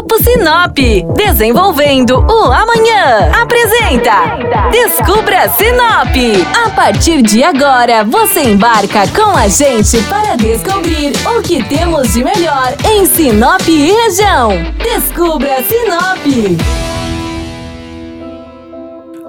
Grupo 0.00 0.16
Sinop, 0.24 0.78
desenvolvendo 1.14 2.20
o 2.20 2.44
amanhã. 2.50 3.30
Apresenta 3.38 4.38
Descubra 4.70 5.46
Sinop. 5.50 6.16
A 6.64 6.70
partir 6.70 7.20
de 7.20 7.44
agora, 7.44 8.02
você 8.02 8.40
embarca 8.44 9.06
com 9.08 9.36
a 9.36 9.46
gente 9.46 10.00
para 10.04 10.36
descobrir 10.36 11.12
o 11.36 11.42
que 11.42 11.62
temos 11.64 12.14
de 12.14 12.24
melhor 12.24 12.74
em 12.90 13.04
Sinop 13.04 13.60
e 13.68 13.92
região. 13.92 14.52
Descubra 14.82 15.62
Sinop. 15.64 16.89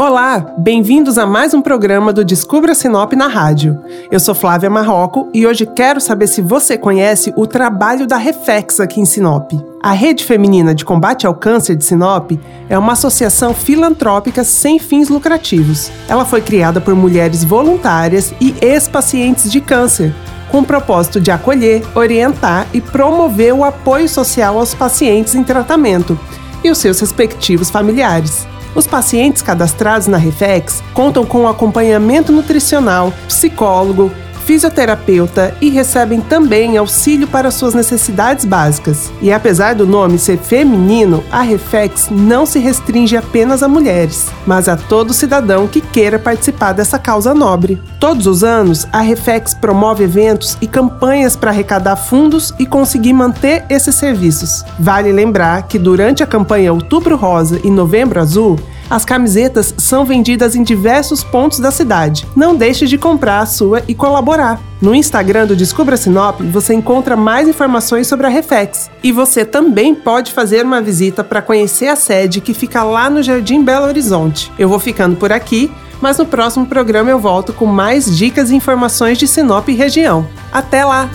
Olá, 0.00 0.54
bem-vindos 0.56 1.18
a 1.18 1.26
mais 1.26 1.52
um 1.52 1.60
programa 1.60 2.12
do 2.12 2.24
Descubra 2.24 2.72
Sinop 2.72 3.14
na 3.14 3.26
rádio. 3.26 3.82
Eu 4.12 4.20
sou 4.20 4.32
Flávia 4.32 4.70
Marroco 4.70 5.28
e 5.34 5.44
hoje 5.44 5.66
quero 5.66 6.00
saber 6.00 6.28
se 6.28 6.40
você 6.40 6.78
conhece 6.78 7.34
o 7.36 7.48
trabalho 7.48 8.06
da 8.06 8.16
Reflex 8.16 8.78
aqui 8.78 9.00
em 9.00 9.04
Sinop. 9.04 9.50
A 9.82 9.90
Rede 9.90 10.24
Feminina 10.24 10.72
de 10.72 10.84
Combate 10.84 11.26
ao 11.26 11.34
Câncer 11.34 11.74
de 11.74 11.84
Sinop 11.84 12.30
é 12.68 12.78
uma 12.78 12.92
associação 12.92 13.52
filantrópica 13.52 14.44
sem 14.44 14.78
fins 14.78 15.08
lucrativos. 15.08 15.90
Ela 16.08 16.24
foi 16.24 16.42
criada 16.42 16.80
por 16.80 16.94
mulheres 16.94 17.42
voluntárias 17.42 18.32
e 18.40 18.54
ex-pacientes 18.62 19.50
de 19.50 19.60
câncer, 19.60 20.14
com 20.48 20.60
o 20.60 20.64
propósito 20.64 21.20
de 21.20 21.32
acolher, 21.32 21.82
orientar 21.96 22.68
e 22.72 22.80
promover 22.80 23.52
o 23.52 23.64
apoio 23.64 24.08
social 24.08 24.60
aos 24.60 24.76
pacientes 24.76 25.34
em 25.34 25.42
tratamento 25.42 26.16
e 26.62 26.70
os 26.70 26.78
seus 26.78 27.00
respectivos 27.00 27.68
familiares. 27.68 28.46
Os 28.78 28.86
pacientes 28.86 29.42
cadastrados 29.42 30.06
na 30.06 30.18
Reflex 30.18 30.84
contam 30.94 31.26
com 31.26 31.48
acompanhamento 31.48 32.30
nutricional, 32.30 33.12
psicólogo, 33.26 34.12
fisioterapeuta 34.48 35.54
e 35.60 35.68
recebem 35.68 36.22
também 36.22 36.78
auxílio 36.78 37.28
para 37.28 37.50
suas 37.50 37.74
necessidades 37.74 38.46
básicas. 38.46 39.12
E 39.20 39.30
apesar 39.30 39.74
do 39.74 39.86
nome 39.86 40.18
ser 40.18 40.38
feminino, 40.38 41.22
a 41.30 41.42
Reflex 41.42 42.08
não 42.10 42.46
se 42.46 42.58
restringe 42.58 43.14
apenas 43.14 43.62
a 43.62 43.68
mulheres, 43.68 44.28
mas 44.46 44.66
a 44.66 44.74
todo 44.74 45.12
cidadão 45.12 45.68
que 45.68 45.82
queira 45.82 46.18
participar 46.18 46.72
dessa 46.72 46.98
causa 46.98 47.34
nobre. 47.34 47.78
Todos 48.00 48.26
os 48.26 48.42
anos, 48.42 48.88
a 48.90 49.00
Reflex 49.00 49.52
promove 49.52 50.04
eventos 50.04 50.56
e 50.62 50.66
campanhas 50.66 51.36
para 51.36 51.50
arrecadar 51.50 51.96
fundos 51.96 52.54
e 52.58 52.64
conseguir 52.64 53.12
manter 53.12 53.66
esses 53.68 53.96
serviços. 53.96 54.64
Vale 54.78 55.12
lembrar 55.12 55.64
que 55.64 55.78
durante 55.78 56.22
a 56.22 56.26
campanha 56.26 56.72
Outubro 56.72 57.18
Rosa 57.18 57.60
e 57.62 57.70
Novembro 57.70 58.18
Azul, 58.18 58.58
as 58.90 59.04
camisetas 59.04 59.74
são 59.76 60.04
vendidas 60.04 60.54
em 60.54 60.62
diversos 60.62 61.22
pontos 61.22 61.58
da 61.58 61.70
cidade. 61.70 62.26
Não 62.34 62.54
deixe 62.54 62.86
de 62.86 62.96
comprar 62.98 63.40
a 63.40 63.46
sua 63.46 63.82
e 63.86 63.94
colaborar. 63.94 64.60
No 64.80 64.94
Instagram 64.94 65.46
do 65.46 65.56
Descubra 65.56 65.96
Sinop, 65.96 66.40
você 66.40 66.72
encontra 66.72 67.16
mais 67.16 67.48
informações 67.48 68.06
sobre 68.06 68.26
a 68.26 68.30
Reflex. 68.30 68.90
E 69.02 69.10
você 69.10 69.44
também 69.44 69.94
pode 69.94 70.32
fazer 70.32 70.64
uma 70.64 70.80
visita 70.80 71.24
para 71.24 71.42
conhecer 71.42 71.88
a 71.88 71.96
sede 71.96 72.40
que 72.40 72.54
fica 72.54 72.82
lá 72.82 73.10
no 73.10 73.22
Jardim 73.22 73.62
Belo 73.62 73.86
Horizonte. 73.86 74.52
Eu 74.58 74.68
vou 74.68 74.78
ficando 74.78 75.16
por 75.16 75.32
aqui, 75.32 75.70
mas 76.00 76.18
no 76.18 76.26
próximo 76.26 76.66
programa 76.66 77.10
eu 77.10 77.18
volto 77.18 77.52
com 77.52 77.66
mais 77.66 78.16
dicas 78.16 78.50
e 78.50 78.54
informações 78.54 79.18
de 79.18 79.26
Sinop 79.26 79.68
e 79.68 79.74
região. 79.74 80.26
Até 80.52 80.84
lá! 80.84 81.10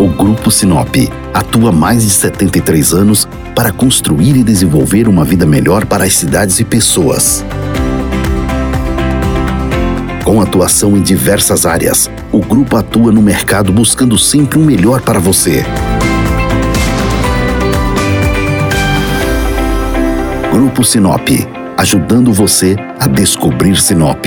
O 0.00 0.08
Grupo 0.08 0.50
Sinop 0.50 0.96
atua 1.34 1.68
há 1.68 1.72
mais 1.72 2.02
de 2.02 2.08
73 2.08 2.94
anos 2.94 3.28
para 3.54 3.70
construir 3.70 4.34
e 4.34 4.42
desenvolver 4.42 5.06
uma 5.06 5.26
vida 5.26 5.44
melhor 5.44 5.84
para 5.84 6.04
as 6.04 6.14
cidades 6.14 6.58
e 6.58 6.64
pessoas. 6.64 7.44
Com 10.24 10.40
atuação 10.40 10.96
em 10.96 11.02
diversas 11.02 11.66
áreas, 11.66 12.10
o 12.32 12.40
grupo 12.40 12.78
atua 12.78 13.12
no 13.12 13.20
mercado 13.20 13.74
buscando 13.74 14.16
sempre 14.16 14.58
o 14.58 14.62
um 14.62 14.64
melhor 14.64 15.02
para 15.02 15.18
você. 15.18 15.66
Grupo 20.50 20.82
Sinop, 20.82 21.28
ajudando 21.76 22.32
você 22.32 22.74
a 22.98 23.06
descobrir 23.06 23.76
Sinop. 23.76 24.24